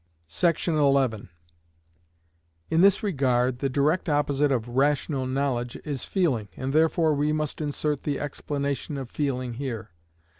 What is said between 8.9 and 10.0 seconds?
of feeling here.